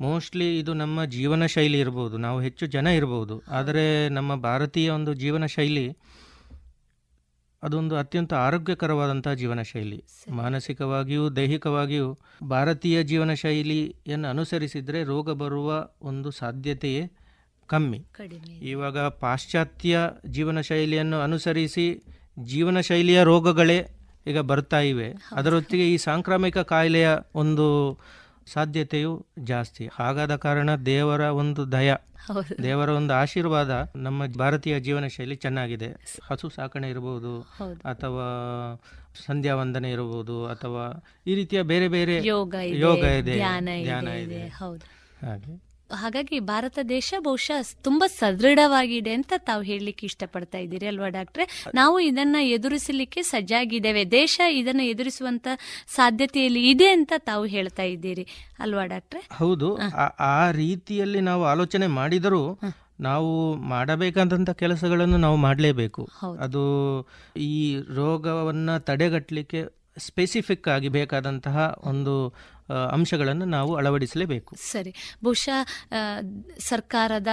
[0.00, 2.16] ಮೋಸ್ಟ್ಲಿ ಇದು ನಮ್ಮ ಜೀವನ ಶೈಲಿ ಇರ್ಬೋದು.
[2.16, 3.42] ನಾವು ಹೆಚ್ಚು ಜನ ಇರ್ಬೋದು.
[3.48, 5.96] ಆದರೆ ನಮ್ಮ ಭಾರತೀಯ ಒಂದು ಜೀವನ ಶೈಲಿ
[7.62, 10.04] ಅದೊಂದು ಅತ್ಯಂತ ಆರೋಗ್ಯಕರವಾದಂಥ ಜೀವನ ಶೈಲಿ.
[10.30, 17.12] ಮಾನಸಿಕವಾಗಿಯೂ ದೈಹಿಕವಾಗಿಯೂ ಭಾರತೀಯ ಜೀವನ ಶೈಲಿಯನ್ನು ಅನುಸರಿಸಿದರೆ ರೋಗ ಬರುವ ಒಂದು ಸಾಧ್ಯತೆಯೇ
[17.66, 18.06] ಕಮ್ಮಿ.
[18.62, 22.02] ಇವಾಗ ಪಾಶ್ಚಾತ್ಯ ಜೀವನ ಶೈಲಿಯನ್ನು ಅನುಸರಿಸಿ
[22.38, 23.88] ಜೀವನ ಶೈಲಿಯ ರೋಗಗಳೇ
[24.26, 25.14] ಈಗ ಬರ್ತಾ ಇವೆ.
[25.32, 27.98] ಅದರೊತ್ತಿಗೆ ಈ ಸಾಂಕ್ರಾಮಿಕ ಕಾಯಿಲೆಯ ಒಂದು
[28.52, 29.88] ಸಾಧ್ಯತೆಯು ಜಾಸ್ತಿ.
[29.92, 31.94] ಹಾಗಾದ ಕಾರಣ ದೇವರ ಒಂದು ದಯ
[32.62, 35.86] ದೇವರ ಒಂದು ಆಶೀರ್ವಾದ ನಮ್ಮ ಭಾರತೀಯ ಜೀವನ ಶೈಲಿ ಚೆನ್ನಾಗಿದೆ.
[36.22, 37.88] ಹಸು ಸಾಕಣೆ ಇರಬಹುದು ಹೌದು.
[37.88, 38.26] ಅಥವಾ
[39.26, 43.68] ಸಂಧ್ಯಾ ವಂದನೆ ಇರಬಹುದು ಅಥವಾ ಈ ರೀತಿಯ ಬೇರೆ ಬೇರೆ ಯೋಗ ಇದೆ ಧ್ಯಾನ
[44.08, 45.75] ಇದೆ ಹಾಗೆ.
[45.92, 51.64] ಹಾಗಾಗಿ ಭಾರತ ದೇಶ ಬಹುಶಃ ತುಂಬಾ ಸದೃಢವಾಗಿದೆ ಅಂತ ತಾವು ಹೇಳಲಿಕ್ಕೆ ಇಷ್ಟಪಡ್ತಾ ಇದ್ದೀರಿ ಅಲ್ವಾ ಡಾಕ್ಟ್ರೆ?
[51.74, 54.10] ನಾವು ಇದನ್ನ ಎದುರಿಸಲಿಕ್ಕೆ ಸಜ್ಜಾಗಿದ್ದೇವೆ.
[54.10, 55.48] ದೇಶ ಇದನ್ನ ಎದುರಿಸುವಂತ
[55.86, 58.26] ಸಾಧ್ಯತೆಯಲ್ಲಿ ಇದೆ ಅಂತ ತಾವು ಹೇಳ್ತಾ ಇದ್ದೀರಿ.
[58.58, 59.28] ಅಲ್ವಾ ಡಾಕ್ಟ್ರೆ?
[59.32, 59.76] ಹೌದು.
[60.18, 62.58] ಆ- ರೀತಿಯಲ್ಲಿ ನಾವು ಆಲೋಚನೆ ಮಾಡಿದರೂ
[63.00, 66.08] ನಾವು ಮಾಡಬೇಕಾದಂಥ ಕೆಲಸಗಳನ್ನು ನಾವು ಮಾಡಲೇಬೇಕು.
[66.40, 72.34] ಅದು ಈ ರೋಗವನ್ನ ತಡೆಗಟ್ಟಲಿಕ್ಕೆ ಸ್ಪೆಸಿಫಿಕ್ ಆಗಿ ಬೇಕಾದಂತಹ ಒಂದು
[72.92, 74.56] ಅಂಶಗಳನ್ನು ನಾವು ಅಳವಡಿಸಲೇಬೇಕು.
[74.56, 74.94] ಸರಿ.
[75.24, 75.90] ಬಹುಶಃ
[76.58, 77.26] ಸರ್ಕಾರದ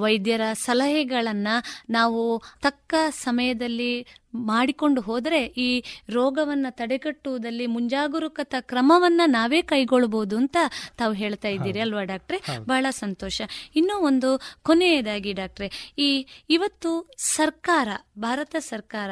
[0.00, 10.56] ವೈದ್ಯರ ಸಲಹೆಗಳನ್ನು ನಾವು ತಕ್ಕ ಸಮಯದಲ್ಲಿ ಮಾಡಿಕೊಂಡು ಹೋದರೆ ಈ ರೋಗವನ್ನ ತಡೆಗಟ್ಟುವುದಲ್ಲಿ ಮುಂಜಾಗರೂಕತಾ ಕ್ರಮವನ್ನ ನಾವೇ ಕೈಗೊಳ್ಳಬಹುದು ಅಂತ
[10.96, 12.40] ತಾವು ಹೇಳ್ತಾ ಇದ್ದೀರಿ ಅಲ್ವಾ ಡಾಕ್ಟ್ರೆ?
[12.58, 13.42] ಬಹಳ ಸಂತೋಷ.
[13.76, 17.88] ಇನ್ನೂ ಒಂದು ಕೊನೆಯದಾಗಿ ಡಾಕ್ಟ್ರೆ ಈ ಇವತ್ತು ಸರ್ಕಾರ
[18.18, 19.10] ಭಾರತ ಸರ್ಕಾರ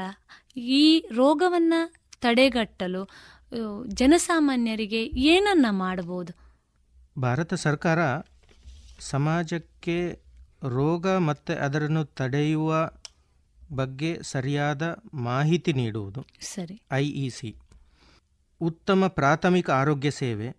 [0.56, 1.74] ಈ ರೋಗವನ್ನ
[2.26, 3.08] ತಡೆಗಟ್ಟಲು
[3.88, 6.32] ಜನಸಾಮಾನ್ಯರಿಗೆ ಏನನ್ನ ಮಾಡಬಹುದು
[7.20, 7.98] ಭಾರತ ಸರ್ಕಾರ
[9.00, 10.18] ಸಮಾಜಕ್ಕೆ
[10.68, 12.90] ರೋಗ ಮತ್ತು ಅದರನ್ನು ತಡೆಯುವ
[13.72, 16.26] ಬಗ್ಗೆ ಸರಿಯಾದ ಮಾಹಿತಿ ನೀಡುವುದು.
[16.40, 16.82] ಸರಿ.
[16.92, 17.56] I E C.
[18.60, 20.56] ಉತ್ತಮ ಪ್ರಾಥಮಿಕ ಆರೋಗ್ಯ ಸೇವೆ.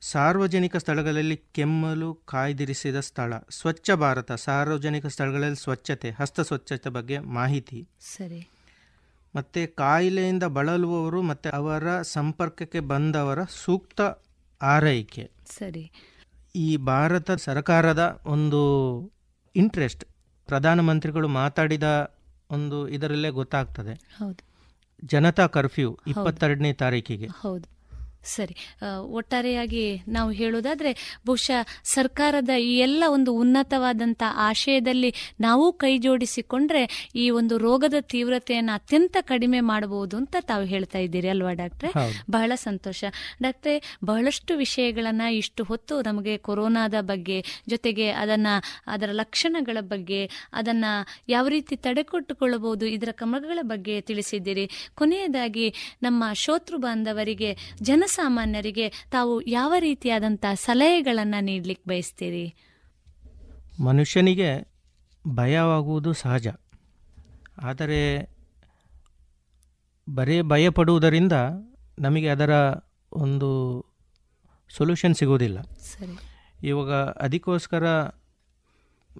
[0.00, 3.32] ಸಾರ್ವಜನಿಕ ಸ್ಥಳಗಳಲ್ಲಿ ಕೆಮ್ಮಲು ಕಾಯ್ದಿರಿಸಿದ ಸ್ಥಳ.
[3.50, 4.32] ಸ್ವಚ್ಛ ಭಾರತ.
[4.32, 7.88] ಸಾರ್ವಜನಿಕ ಸ್ಥಳಗಳಲ್ಲಿ ಸ್ವಚ್ಛತೆ ಹಸ್ತ ಸ್ವಚ್ಛತೆ ಬಗ್ಗೆ ಮಾಹಿತಿ.
[8.00, 8.57] ಸರಿ.
[9.38, 14.00] ಮತ್ತು ಕಾಯಿಲೆಯಿಂದ ಬಳಲುವವರು ಮತ್ತು ಅವರ ಸಂಪರ್ಕಕ್ಕೆ ಬಂದವರ ಸೂಕ್ತ
[14.62, 15.30] ಆರೈಕೆ.
[15.46, 15.92] ಸರಿ.
[16.54, 18.60] ಈ ಭಾರತ ಸರ್ಕಾರದ ಒಂದು
[19.56, 20.04] ಇಂಟ್ರೆಸ್ಟ್
[20.46, 22.14] ಪ್ರಧಾನಮಂತ್ರಿಗಳು ಮಾತಾಡಿದ
[22.50, 24.00] ಒಂದು ಇದರಲ್ಲೇ ಗೊತ್ತಾಗ್ತದೆ.
[25.04, 27.26] ಜನತಾ ಕರ್ಫ್ಯೂ ಇಪ್ಪತ್ತೆರಡನೇ ತಾರೀಕಿಗೆ.
[27.26, 27.77] ಹೌದು.
[28.24, 28.56] ಸರಿ.
[29.00, 37.58] ಒಟ್ಟಾರೆಯಾಗಿ ನಾವು ಹೇಳೋದಾದ್ರೆ ಬಹುಶಃ ಸರ್ಕಾರದ ಈ ಎಲ್ಲ ಒಂದು ಉನ್ನತವಾದಂಥ ಆಶಯದಲ್ಲಿ ನಾವು ಕೈ ಜೋಡಿಸಿಕೊಂಡ್ರೆ ಈ ಒಂದು
[37.58, 41.90] ರೋಗದ ತೀವ್ರತೆಯನ್ನು ಅತ್ಯಂತ ಕಡಿಮೆ ಮಾಡಬಹುದು ಅಂತ ತಾವು ಹೇಳ್ತಾ ಇದ್ದೀರಿ ಅಲ್ವಾ ಡಾಕ್ಟ್ರೆ?
[42.30, 43.04] ಬಹಳ ಸಂತೋಷ.
[43.42, 48.46] ಡಾಕ್ಟ್ರೆ ಬಹಳಷ್ಟು ವಿಷಯಗಳನ್ನ ಇಷ್ಟು ಹೊತ್ತು ನಮಗೆ ಕೊರೋನಾದ ಬಗ್ಗೆ ಜೊತೆಗೆ ಅದನ್ನ
[48.86, 50.84] ಅದರ ಲಕ್ಷಣಗಳ ಬಗ್ಗೆ ಅದನ್ನ
[51.28, 54.70] ಯಾವ ರೀತಿ ತಡೆಕೊಟ್ಟುಕೊಳ್ಳಬಹುದು ಇದರ ಕ್ರಮಗಳ ಬಗ್ಗೆ ತಿಳಿಸಿದ್ದೀರಿ.
[54.94, 57.50] ಕೊನೆಯದಾಗಿ ನಮ್ಮ ಶೋತೃ ಬಾಂಧವರಿಗೆ
[58.08, 62.54] ಜನಸಾಮಾನ್ಯರಿಗೆ ತಾವು ಯಾವ ರೀತಿಯಾದಂಥ ಸಲಹೆಗಳನ್ನು ನೀಡಲಿಕ್ಕೆ ಬಯಸ್ತೀರಿ?
[63.84, 64.68] ಮನುಷ್ಯನಿಗೆ
[65.34, 66.46] ಭಯವಾಗುವುದು ಸಹಜ.
[67.62, 68.30] ಆದರೆ
[70.14, 71.32] ಬರೀ ಭಯಪಡುವುದರಿಂದ
[71.98, 72.50] ನಮಗೆ ಅದರ
[73.12, 73.48] ಒಂದು
[74.76, 75.60] ಸೊಲ್ಯೂಷನ್ ಸಿಗುವುದಿಲ್ಲ.
[75.62, 76.18] ಸರಿ.
[76.62, 78.08] ಇವಾಗ ಅದಕ್ಕೋಸ್ಕರ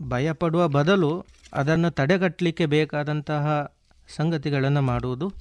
[0.09, 3.75] ಭಯಪಡುವ ಬದಲು ಅದನ್ನು ತಡೆಗಟ್ಟಲಿಕ್ಕೆ ಬೇಕಾದಂತಹ
[4.17, 5.33] ಸಂಗತಿಗಳನ್ನು ಮಾಡುವುದು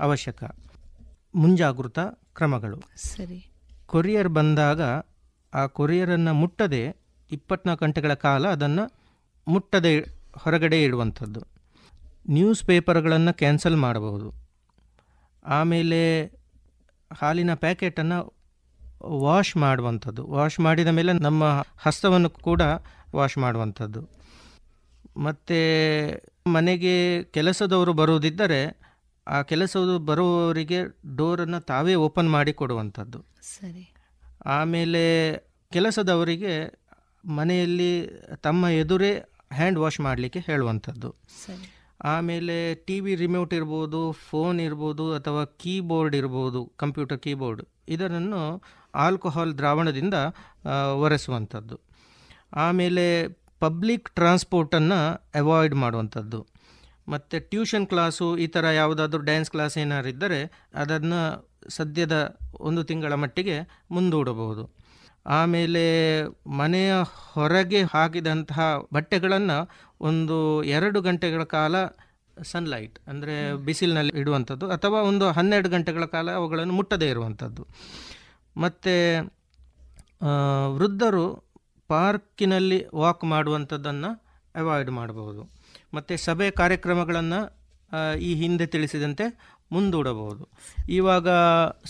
[0.00, 0.44] ಅವಶ್ಯಕ.
[1.34, 2.82] ಮುಂಜಾಗೃತಾ ಕ್ರಮಗಳು.
[2.96, 3.50] ಸರಿ.
[3.86, 4.82] ಕೊರಿಯರ್ ಬಂದಾಗ
[5.54, 6.96] ಆ ಕೊರಿಯರನ್ನು ಮುಟ್ಟದೆ
[7.30, 8.92] ಇಪ್ಪತ್ನಾಲ್ಕು ಗಂಟೆಗಳ ಕಾಲ ಅದನ್ನು
[9.48, 9.98] ಮುಟ್ಟದೆ
[10.38, 11.40] ಹೊರಗಡೆ ಇಡುವಂಥದ್ದು.
[12.30, 14.32] ನ್ಯೂಸ್ ಪೇಪರ್ಗಳನ್ನು ಕ್ಯಾನ್ಸಲ್ ಮಾಡಬಹುದು.
[15.46, 16.24] ಆಮೇಲೆ
[17.20, 18.34] ಹಾಲಿನ ಪ್ಯಾಕೆಟನ್ನು
[19.02, 20.26] ವಾಶ್ ಮಾಡುವಂಥದ್ದು.
[20.26, 22.62] ವಾಶ್ ಮಾಡಿದ ಮೇಲೆ ನಮ್ಮ ಹಸ್ತವನ್ನು ಕೂಡ
[23.16, 24.08] ವಾಶ್ ಮಾಡುವಂಥದ್ದು.
[25.16, 25.56] ಮತ್ತು
[26.46, 28.78] ಮನೆಗೆ ಕೆಲಸದವರು ಬರುವುದಿದ್ದರೆ
[29.28, 30.78] ಆ ಕೆಲಸವು ಬರುವವರಿಗೆ
[31.16, 33.24] ಡೋರನ್ನು ತಾವೇ ಓಪನ್ ಮಾಡಿ ಕೊಡುವಂಥದ್ದು.
[33.42, 33.94] ಸರಿ.
[34.46, 35.36] ಆಮೇಲೆ
[35.72, 36.82] ಕೆಲಸದವರಿಗೆ
[37.24, 38.08] ಮನೆಯಲ್ಲಿ
[38.42, 41.14] ತಮ್ಮ ಎದುರೇ ಹ್ಯಾಂಡ್ ವಾಶ್ ಮಾಡಲಿಕ್ಕೆ ಹೇಳುವಂಥದ್ದು.
[42.04, 48.62] ಆಮೇಲೆ ಟಿ ವಿ ರಿಮೋಟ್ ಇರ್ಬೋದು ಫೋನ್ ಇರ್ಬೋದು ಅಥವಾ ಕೀಬೋರ್ಡ್ ಇರ್ಬೋದು ಕಂಪ್ಯೂಟರ್ ಕೀಬೋರ್ಡ್ ಇದನ್ನು
[48.94, 50.14] ಆಲ್ಕೋಹಾಲ್ ದ್ರಾವಣದಿಂದ
[50.94, 51.80] ಒರೆಸುವಂಥದ್ದು.
[52.52, 53.28] ಆಮೇಲೆ
[53.60, 56.46] ಪಬ್ಲಿಕ್ ಟ್ರಾನ್ಸ್ಪೋರ್ಟನ್ನು ಅವಾಯ್ಡ್ ಮಾಡುವಂಥದ್ದು.
[57.08, 60.38] ಮತ್ತು ಟ್ಯೂಷನ್ ಕ್ಲಾಸು ಈ ಥರ ಯಾವುದಾದ್ರೂ ಡ್ಯಾನ್ಸ್ ಕ್ಲಾಸ್ ಏನಾದ್ರು ಇದ್ದರೆ
[60.74, 61.20] ಅದನ್ನು
[61.68, 62.16] ಸದ್ಯದ
[62.60, 63.56] ಒಂದು ತಿಂಗಳ ಮಟ್ಟಿಗೆ
[63.90, 64.64] ಮುಂದೂಡಬಹುದು.
[65.26, 65.84] ಆಮೇಲೆ
[66.60, 66.92] ಮನೆಯ
[67.34, 69.58] ಹೊರಗೆ ಹಾಕಿದಂತಹ ಬಟ್ಟೆಗಳನ್ನು
[70.00, 70.36] ಒಂದು
[70.76, 71.76] ಎರಡು ಗಂಟೆಗಳ ಕಾಲ
[72.52, 73.34] ಸನ್ಲೈಟ್ ಅಂದರೆ
[73.66, 77.62] ಬಿಸಿಲಿನಲ್ಲಿ ಇಡುವಂಥದ್ದು ಅಥವಾ ಒಂದು ಹನ್ನೆರಡು ಗಂಟೆಗಳ ಕಾಲ ಅವುಗಳನ್ನು ಮುಟ್ಟದೇ ಇರುವಂಥದ್ದು.
[78.56, 78.94] ಮತ್ತು
[80.80, 81.26] ವೃದ್ಧರು
[81.90, 84.10] ಪಾರ್ಕಿನಲ್ಲಿ ವಾಕ್ ಮಾಡುವಂಥದ್ದನ್ನು
[84.54, 85.42] ಅವಾಯ್ಡ್ ಮಾಡಬಹುದು.
[85.96, 87.40] ಮತ್ತು ಸಭೆ ಕಾರ್ಯಕ್ರಮಗಳನ್ನು
[88.28, 89.26] ಈ ಹಿಂದೆ ತಿಳಿಸಿದಂತೆ
[89.72, 90.44] ಮುಂದೂಡಬಹುದು.
[90.98, 91.28] ಇವಾಗ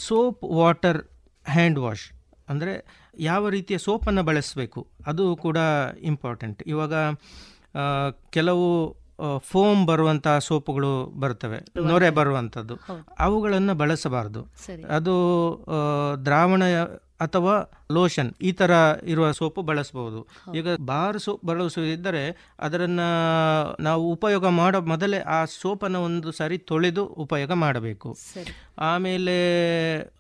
[0.07, 1.01] ಸೋಪ್ ವಾಟರ್
[1.47, 2.05] ಹ್ಯಾಂಡ್ ವಾಶ್
[2.49, 2.73] ಅಂದರೆ
[3.21, 5.59] ಯಾವ ರೀತಿಯ ಸೋಪನ್ನು ಬಳಸಬೇಕು ಅದು ಕೂಡ
[6.03, 6.61] ಇಂಪಾರ್ಟೆಂಟ್.
[6.73, 6.95] ಇವಾಗ
[8.37, 8.69] ಕೆಲವು
[9.51, 11.59] ಫೋಮ್ ಬರುವಂತಹ ಸೋಪುಗಳು ಬರ್ತವೆ
[11.89, 12.75] ನೊರೆ ಬರುವಂಥದ್ದು
[13.19, 14.43] ಅವುಗಳನ್ನು ಬಳಸಬಾರದು.
[14.97, 15.15] ಅದು
[16.25, 16.63] ದ್ರಾವಣ
[17.25, 17.55] ಅಥವಾ
[17.93, 18.73] ಲೋಷನ್ ಈ ಥರ
[19.07, 20.21] ಇರುವ ಸೋಪು ಬಳಸಬಹುದು
[20.55, 22.23] ಈಗ ಬಾರ್ ಸೋಪ್ ಬಳಸುವುದಿದ್ದರೆ
[22.59, 23.03] ಅದರನ್ನ
[23.81, 28.11] ನಾವು ಉಪಯೋಗ ಮಾಡೋ ಮೊದಲೇ ಆ ಸೋಪನ್ನು ಒಂದು ಸಾರಿ ತೊಳೆದು ಉಪಯೋಗ ಮಾಡಬೇಕು.
[28.79, 29.37] ಆಮೇಲೆ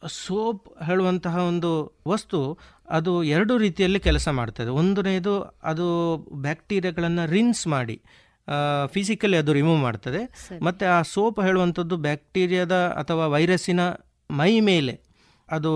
[0.08, 1.70] ಸೋಪ್ ಹೇಳುವಂತಹ ಒಂದು
[2.08, 2.40] ವಸ್ತು
[2.88, 4.70] ಅದು ಎರಡು ರೀತಿಯಲ್ಲಿ ಕೆಲಸ ಮಾಡ್ತದೆ.
[4.80, 5.34] ಒಂದನೇದು
[5.64, 5.87] ಅದು
[6.32, 7.96] ಬ್ಯಾಕ್ಟೀರಿಯಾಗಳನ್ನು ರಿನ್ಸ್ ಮಾಡಿ
[8.87, 10.23] ಫಿಸಿಕಲಿ ಅದು ರಿಮೂವ್ ಮಾಡ್ತದೆ.
[10.62, 13.80] ಮತ್ತು ಆ ಸೋಪ್ ಹೇಳುವಂಥದ್ದು ಬ್ಯಾಕ್ಟೀರಿಯಾದ ಅಥವಾ ವೈರಸ್ಸಿನ
[14.30, 14.94] ಮೈ ಮೇಲೆ
[15.50, 15.73] ಅದು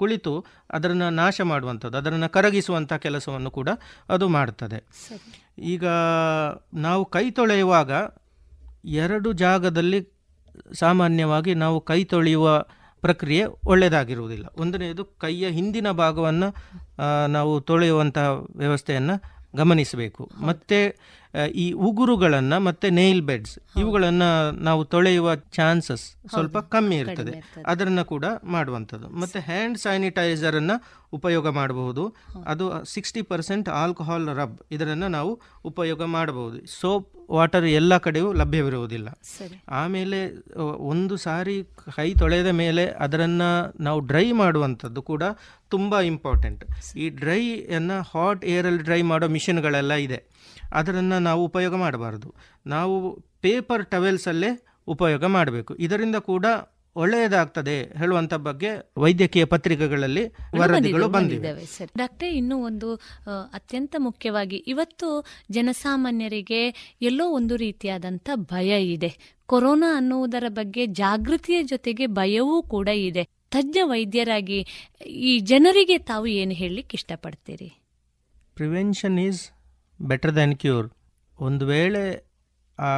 [0.00, 0.34] ಕುಳಿತು
[0.70, 3.68] ಅದನ್ನು ನಾಶ ಮಾಡುವಂಥದ್ದು ಅದನ್ನು ಕರಗಿಸುವಂಥ ಕೆಲಸವನ್ನು ಕೂಡ
[4.08, 4.78] ಅದು ಮಾಡ್ತದೆ.
[5.74, 5.86] ಈಗ
[6.86, 7.92] ನಾವು ಕೈ ತೊಳೆಯುವಾಗ
[9.02, 10.00] ಎರಡು ಜಾಗದಲ್ಲಿ
[10.78, 12.48] ಸಾಮಾನ್ಯವಾಗಿ ನಾವು ಕೈ ತೊಳೆಯುವ
[13.02, 16.48] ಪ್ರಕ್ರಿಯೆ ಒಳ್ಳೆಯದಾಗಿರುವುದಿಲ್ಲ ಒಂದನೆಯದು ಕೈಯ ಹಿಂದಿನ ಭಾಗವನ್ನು
[17.28, 18.18] ನಾವು ತೊಳೆಯುವಂಥ
[18.56, 19.16] ವ್ಯವಸ್ಥೆಯನ್ನು
[19.56, 20.22] ಗಮನಿಸಬೇಕು.
[20.46, 20.78] ಮತ್ತು
[21.54, 24.28] ಈ ಉಗುರುಗಳನ್ನು ಮತ್ತು ನೇಲ್ ಬೆಡ್ಸ್ ಇವುಗಳನ್ನು
[24.68, 27.32] ನಾವು ತೊಳೆಯುವ ಚಾನ್ಸಸ್ ಸ್ವಲ್ಪ ಕಮ್ಮಿ ಇರ್ತದೆ.
[27.66, 29.08] ಅದನ್ನು ಕೂಡ ಮಾಡುವಂಥದ್ದು.
[29.08, 30.76] ಮತ್ತು ಹ್ಯಾಂಡ್ ಸ್ಯಾನಿಟೈಸರನ್ನು
[31.12, 32.04] ಉಪಯೋಗ ಮಾಡಬಹುದು.
[32.46, 36.66] ಅದು ಸಿಕ್ಸ್ಟಿ ಪರ್ಸೆಂಟ್ ಆಲ್ಕೋಹಾಲ್ ರಬ್ ಇದರನ್ನು ನಾವು ಉಪಯೋಗ ಮಾಡಬಹುದು.
[36.80, 39.08] ಸೋಪ್ ವಾಟರ್ ಎಲ್ಲ ಕಡೆಯೂ ಲಭ್ಯವಿರುವುದಿಲ್ಲ.
[39.68, 40.18] ಆಮೇಲೆ
[40.76, 41.56] ಒಂದು ಸಾರಿ
[41.96, 43.50] ಕೈ ತೊಳೆದ ಮೇಲೆ ಅದನ್ನು
[43.82, 45.22] ನಾವು ಡ್ರೈ ಮಾಡುವಂಥದ್ದು ಕೂಡ
[45.68, 46.64] ತುಂಬ ಇಂಪಾರ್ಟೆಂಟ್
[46.96, 50.33] ಈ ಡ್ರೈಯನ್ನು ಹಾಟ್ ಏರಲ್ಲಿ ಡ್ರೈ ಮಾಡೋ ಮಿಷಿನ್ಗಳೆಲ್ಲ ಇದೆ.
[50.74, 52.34] ಅದನ್ನು ನಾವು ಉಪಯೋಗ ಮಾಡಬಾರ್ದು.
[52.66, 52.94] ನಾವು
[53.40, 54.50] ಪೇಪರ್ ಟವೆಲ್ಸಲ್ಲೇ
[54.86, 55.74] ಉಪಯೋಗ ಮಾಡಬೇಕು.
[55.74, 56.46] ಇದರಿಂದ ಕೂಡ
[56.96, 60.24] ಒಳ್ಳೆಯದಾಗ್ತದೆ ಹೇಳುವಂತ ಬಗ್ಗೆ ವೈದ್ಯಕೀಯ ಪತ್ರಿಕೆಗಳಲ್ಲಿ
[60.58, 61.52] ವರದಿಗಳು ಬಂದಿವೆ.
[61.98, 62.94] ಡಾಕ್ಟ್ರೇ ಇನ್ನೂ ಒಂದು
[63.54, 65.08] ಅತ್ಯಂತ ಮುಖ್ಯವಾಗಿ ಇವತ್ತು
[65.50, 66.60] ಜನಸಾಮಾನ್ಯರಿಗೆ
[67.02, 69.10] ಎಲ್ಲೋ ಒಂದು ರೀತಿಯಾದಂಥ ಭಯ ಇದೆ.
[69.46, 73.24] ಕೊರೋನಾ ಅನ್ನುವುದರ ಬಗ್ಗೆ ಜಾಗೃತಿಯ ಜೊತೆಗೆ ಭಯವೂ ಕೂಡ ಇದೆ.
[73.50, 74.60] ತಜ್ಞ ವೈದ್ಯರಾಗಿ
[75.06, 77.68] ಈ ಜನರಿಗೆ ತಾವು ಏನು ಹೇಳಲಿಕ್ಕೆ ಇಷ್ಟಪಡ್ತೀರಿ?
[78.54, 79.42] Prevention is
[80.00, 80.86] better than cure
[81.38, 82.02] ಒಂದು ವೇಳೆ
[82.78, 82.90] ಆ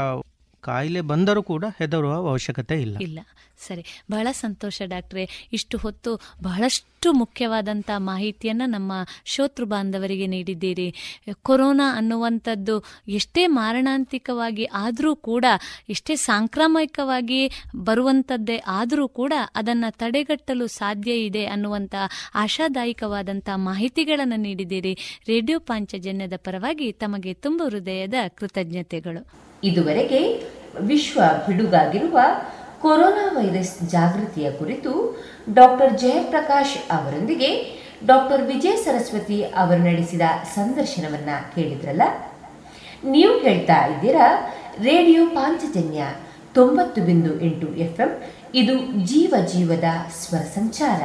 [0.66, 2.98] ಕಾಯಿಲೆ ಬಂದರೂ ಕೂಡ ಹೆದರುವ ಅವಶ್ಯಕತೆ ಇಲ್ಲ.
[2.98, 3.20] ಇಲ್ಲ.
[3.66, 3.84] ಸರಿ.
[4.10, 5.48] ಬಹಳ ಸಂತೋಷ ಡಾಕ್ಟ್ರೆ.
[5.52, 8.92] ಇಷ್ಟು ಹೊತ್ತು ಬಹಳಷ್ಟು ಮುಖ್ಯವಾದಂಥ ಮಾಹಿತಿಯನ್ನ ನಮ್ಮ
[9.24, 10.94] ಶೋತೃ ಬಾಂಧವರಿಗೆ ನೀಡಿದ್ದೀರಿ.
[11.42, 15.44] ಕೊರೋನಾ ಅನ್ನುವಂಥದ್ದು ಎಷ್ಟೇ ಮಾರಣಾಂತಿಕವಾಗಿ ಆದರೂ ಕೂಡ
[15.88, 21.94] ಎಷ್ಟೇ ಸಾಂಕ್ರಾಮಿಕವಾಗಿ ಬರುವಂಥದ್ದೇ ಆದರೂ ಕೂಡ ಅದನ್ನು ತಡೆಗಟ್ಟಲು ಸಾಧ್ಯ ಇದೆ ಅನ್ನುವಂಥ
[22.34, 24.98] ಆಶಾದಾಯಕವಾದಂಥ ಮಾಹಿತಿಗಳನ್ನು ನೀಡಿದ್ದೀರಿ.
[25.28, 29.46] ರೇಡಿಯೋ ಪಾಂಚಜನ್ಯದ ಪರವಾಗಿ ತಮಗೆ ತುಂಬ ಹೃದಯದ ಕೃತಜ್ಞತೆಗಳು.
[29.64, 30.20] ಇದುವರೆಗೆ
[30.80, 32.20] ವಿಶ್ವ ಪಿಡುಗಾಗಿರುವ
[32.82, 35.22] ಕೊರೋನಾ ವೈರಸ್ ಜಾಗೃತಿಯ ಕುರಿತು
[35.54, 40.20] ಡಾಕ್ಟರ್ ಜಯಪ್ರಕಾಶ್ ಅವರೊಂದಿಗೆ ಡಾಕ್ಟರ್ ವಿಜಯ ಸರಸ್ವತಿ ಅವರು ನಡೆಸಿದ
[40.54, 42.02] ಸಂದರ್ಶನವನ್ನ ಕೇಳಿದ್ರಲ್ಲ?
[43.04, 46.02] ನೀವು ಕೇಳ್ತಾ ಇದ್ದೀರಾ ರೇಡಿಯೋ ಪಾಂಚಜನ್ಯ
[46.54, 48.22] ತೊಂಬತ್ತು ಬಿಂದು ಎಂಟು ಎಫ್ಎಂ,
[48.54, 49.84] ಇದು ಜೀವ ಜೀವದ
[50.22, 51.02] ಸ್ವರ ಸಂಚಾರ